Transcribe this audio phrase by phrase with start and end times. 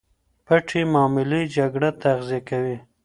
[0.45, 2.77] پټې معاملې جګړه تغذیه کوي.